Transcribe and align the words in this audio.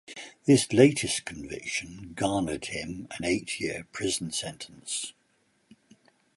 This 0.45 0.73
latest 0.73 1.25
conviction 1.25 2.13
garnered 2.15 2.65
him 2.65 3.07
an 3.15 3.23
eight-year 3.23 3.85
prison 3.91 4.31
sentence. 4.31 5.13